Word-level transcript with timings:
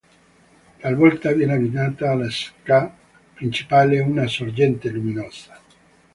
Talvolta 0.79 1.31
viene 1.31 1.53
abbinata 1.53 2.09
all'esca 2.09 2.91
principale 3.35 3.99
una 3.99 4.25
sorgente 4.25 4.89
luminosa. 4.89 5.61